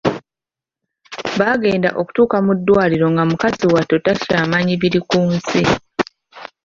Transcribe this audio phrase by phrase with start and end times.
[1.39, 5.61] Baagenda okutuuka mu ddwaliro nga mukazi wattu takyamanyi biri ku nsi.